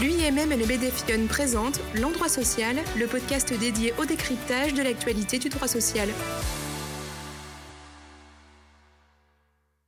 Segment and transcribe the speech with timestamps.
[0.00, 5.50] L'UIMM et le BDFION présentent L'Endroit Social, le podcast dédié au décryptage de l'actualité du
[5.50, 6.08] droit social.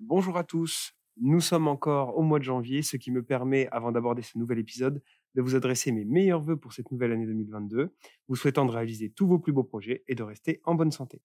[0.00, 3.92] Bonjour à tous, nous sommes encore au mois de janvier, ce qui me permet, avant
[3.92, 5.00] d'aborder ce nouvel épisode,
[5.36, 7.94] de vous adresser mes meilleurs voeux pour cette nouvelle année 2022,
[8.26, 11.22] vous souhaitant de réaliser tous vos plus beaux projets et de rester en bonne santé.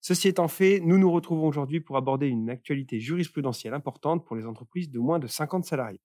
[0.00, 4.46] Ceci étant fait, nous nous retrouvons aujourd'hui pour aborder une actualité jurisprudentielle importante pour les
[4.46, 6.00] entreprises de moins de 50 salariés.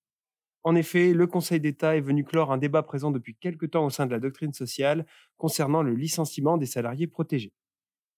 [0.63, 3.89] En effet, le Conseil d'État est venu clore un débat présent depuis quelque temps au
[3.89, 5.05] sein de la doctrine sociale
[5.37, 7.53] concernant le licenciement des salariés protégés.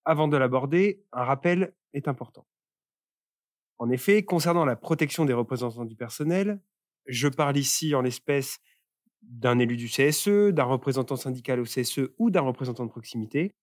[0.04, 2.46] Avant de l'aborder, un rappel est important.
[3.78, 6.60] En effet, concernant la protection des représentants du personnel,
[7.06, 8.58] je parle ici en l'espèce
[9.22, 13.54] d'un élu du CSE, d'un représentant syndical au CSE ou d'un représentant de proximité,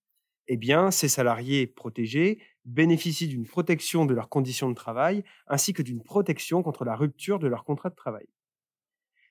[0.48, 5.84] eh bien, ces salariés protégés bénéficient d'une protection de leurs conditions de travail ainsi que
[5.84, 8.25] d'une protection contre la rupture de leur contrat de travail.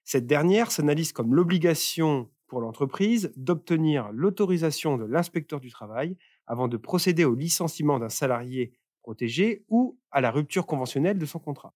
[0.04, 6.16] Cette dernière s'analyse comme l'obligation pour l'entreprise d'obtenir l'autorisation de l'inspecteur du travail
[6.46, 11.38] avant de procéder au licenciement d'un salarié protégé ou à la rupture conventionnelle de son
[11.38, 11.74] contrat.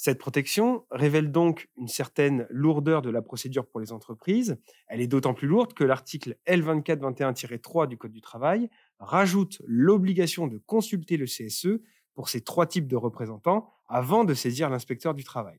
[0.00, 4.56] Cette protection révèle donc une certaine lourdeur de la procédure pour les entreprises.
[4.86, 10.58] Elle est d'autant plus lourde que l'article L2421-3 du Code du travail rajoute l'obligation de
[10.58, 11.82] consulter le CSE
[12.14, 15.58] pour ces trois types de représentants avant de saisir l'inspecteur du travail.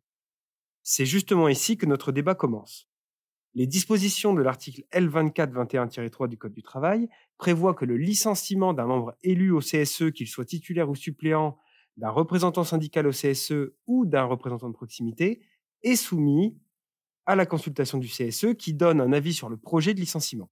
[0.84, 2.90] C'est justement ici que notre débat commence.
[3.56, 9.16] Les dispositions de l'article L2421-3 du Code du travail prévoient que le licenciement d'un membre
[9.24, 11.58] élu au CSE, qu'il soit titulaire ou suppléant,
[11.98, 15.42] d'un représentant syndical au CSE ou d'un représentant de proximité,
[15.84, 16.58] est soumis
[17.26, 20.50] à la consultation du CSE qui donne un avis sur le projet de licenciement.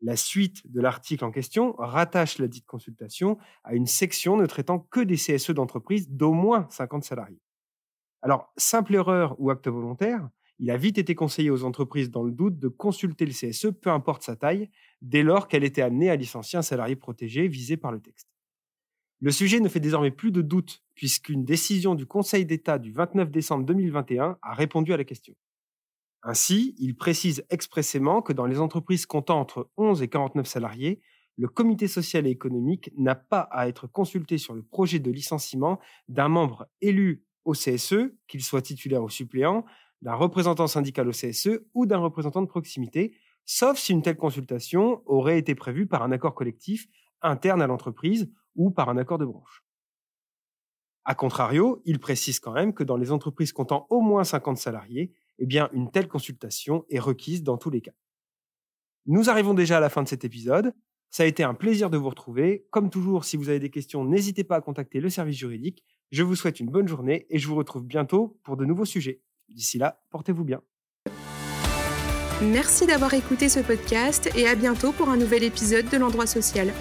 [0.00, 4.78] La suite de l'article en question rattache la dite consultation à une section ne traitant
[4.78, 7.40] que des CSE d'entreprise d'au moins 50 salariés.
[8.22, 12.32] Alors, simple erreur ou acte volontaire, il a vite été conseillé aux entreprises dans le
[12.32, 14.70] doute de consulter le CSE, peu importe sa taille,
[15.02, 18.28] dès lors qu'elle était amenée à licencier un salarié protégé visé par le texte.
[19.20, 23.30] Le sujet ne fait désormais plus de doute, puisqu'une décision du Conseil d'État du 29
[23.30, 25.34] décembre 2021 a répondu à la question.
[26.22, 31.00] Ainsi, il précise expressément que dans les entreprises comptant entre 11 et 49 salariés,
[31.36, 35.78] le comité social et économique n'a pas à être consulté sur le projet de licenciement
[36.08, 39.64] d'un membre élu au CSE, qu'il soit titulaire ou suppléant,
[40.02, 43.16] d'un représentant syndical au CSE ou d'un représentant de proximité,
[43.46, 46.86] sauf si une telle consultation aurait été prévue par un accord collectif
[47.22, 49.64] interne à l'entreprise ou par un accord de branche.
[51.06, 55.14] A contrario, il précise quand même que dans les entreprises comptant au moins 50 salariés,
[55.38, 57.94] eh une telle consultation est requise dans tous les cas.
[59.06, 60.74] Nous arrivons déjà à la fin de cet épisode.
[61.10, 62.66] Ça a été un plaisir de vous retrouver.
[62.70, 65.84] Comme toujours, si vous avez des questions, n'hésitez pas à contacter le service juridique.
[66.10, 69.20] Je vous souhaite une bonne journée et je vous retrouve bientôt pour de nouveaux sujets.
[69.48, 70.60] D'ici là, portez-vous bien.
[72.42, 76.72] Merci d'avoir écouté ce podcast et à bientôt pour un nouvel épisode de l'endroit social.